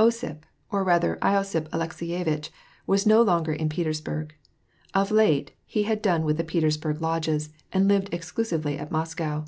[0.00, 2.50] Osip, or rather losiph Alekseyevitch,
[2.88, 4.34] was no longer in Petersburg.
[4.94, 9.44] Of late, he had done with the Petersburg Lodges, and lived exclusively at Moscow.